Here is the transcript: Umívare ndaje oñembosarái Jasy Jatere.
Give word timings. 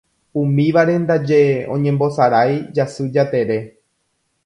Umívare 0.39 0.95
ndaje 1.03 1.41
oñembosarái 1.73 2.55
Jasy 2.75 3.03
Jatere. 3.13 3.59